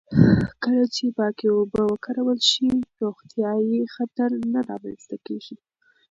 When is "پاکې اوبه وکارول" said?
1.17-2.39